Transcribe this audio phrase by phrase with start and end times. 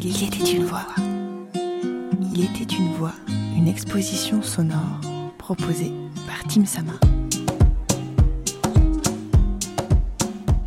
[0.00, 0.86] Il était une voix.
[2.32, 3.14] Il était une voix,
[3.56, 5.00] une exposition sonore
[5.38, 5.92] proposée
[6.26, 6.92] par Tim Sama.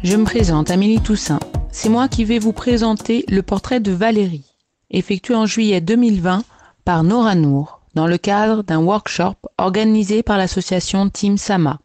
[0.04, 1.40] Je me présente, Amélie Toussaint.
[1.72, 4.54] C'est moi qui vais vous présenter le portrait de Valérie,
[4.90, 6.44] effectué en juillet 2020
[6.84, 11.80] par Nora Nour, dans le cadre d'un workshop organisé par l'association Team Sama.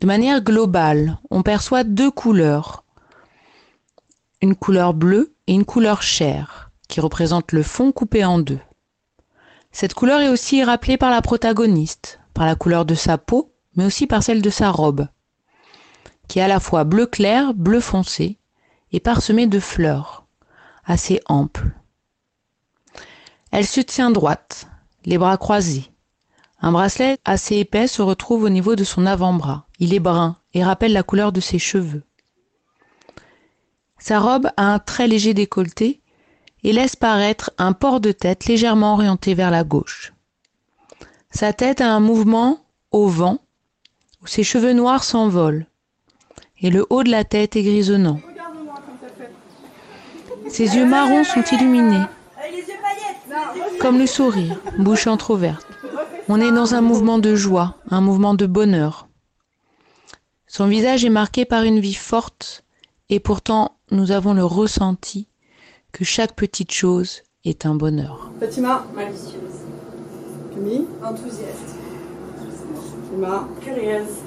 [0.00, 2.84] De manière globale, on perçoit deux couleurs.
[4.40, 8.60] Une couleur bleue et une couleur chair, qui représente le fond coupé en deux.
[9.70, 13.84] Cette couleur est aussi rappelée par la protagoniste, par la couleur de sa peau, mais
[13.84, 15.06] aussi par celle de sa robe
[16.28, 18.38] qui est à la fois bleu clair, bleu foncé,
[18.92, 20.26] et parsemé de fleurs,
[20.84, 21.74] assez amples.
[23.50, 24.68] Elle se tient droite,
[25.04, 25.90] les bras croisés.
[26.60, 29.66] Un bracelet assez épais se retrouve au niveau de son avant-bras.
[29.78, 32.02] Il est brun et rappelle la couleur de ses cheveux.
[33.98, 36.02] Sa robe a un très léger décolleté
[36.64, 40.12] et laisse paraître un port de tête légèrement orienté vers la gauche.
[41.30, 43.38] Sa tête a un mouvement au vent
[44.22, 45.66] où ses cheveux noirs s'envolent
[46.60, 48.20] et le haut de la tête est grisonnant.
[50.48, 52.04] Ses yeux marrons sont illuminés,
[53.80, 55.66] comme le sourire, bouche entr'ouverte.
[56.28, 59.08] On est dans un mouvement de joie, un mouvement de bonheur.
[60.46, 62.64] Son visage est marqué par une vie forte,
[63.10, 65.28] et pourtant nous avons le ressenti
[65.92, 68.30] que chaque petite chose est un bonheur.
[68.40, 69.64] Fatima, malicieuse.
[70.54, 71.76] Camille, enthousiaste.
[73.14, 74.18] Emma, curieuse.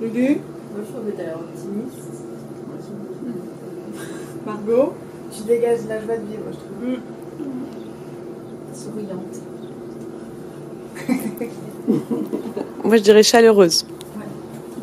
[0.00, 0.40] Lulu,
[0.74, 2.24] Moi, je trouve que t'as l'air optimiste.
[4.44, 4.92] Margot,
[5.32, 6.98] Tu dégages la joie de vivre, je trouve.
[8.74, 9.36] Souriante.
[12.84, 13.86] Moi, je dirais chaleureuse.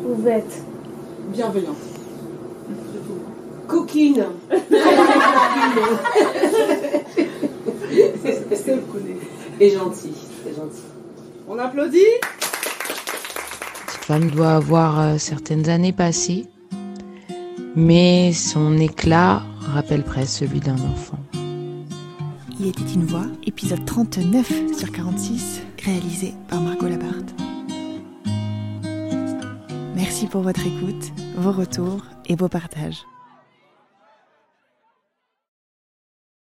[0.06, 0.62] Ouvette.
[1.32, 1.76] bienveillante.
[3.68, 4.24] Coquine.
[9.60, 10.12] Et gentil,
[10.44, 10.82] c'est gentil.
[11.48, 12.00] On applaudit
[13.88, 16.46] Cette femme doit avoir euh, certaines années passées,
[17.76, 21.18] mais son éclat rappelle presque celui d'un enfant.
[22.60, 27.34] Il était une voix, épisode 39 sur 46, réalisé par Margot Labarthe.
[29.94, 33.04] Merci pour votre écoute, vos retours et vos partages.